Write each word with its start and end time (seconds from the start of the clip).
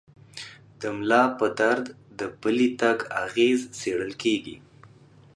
د 0.79 0.81
ملا 0.97 1.23
پر 1.37 1.49
درد 1.59 1.85
د 2.19 2.21
پلي 2.41 2.69
تګ 2.81 2.97
اغېز 3.25 3.59
څېړل 3.79 4.11
کېږي. 4.21 4.55